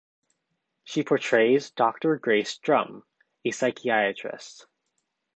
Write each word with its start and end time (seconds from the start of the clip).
She 0.83 1.03
portrays 1.03 1.69
Doctor 1.69 2.15
Grace 2.17 2.57
Drum, 2.57 3.03
a 3.45 3.51
psychiatrist. 3.51 4.65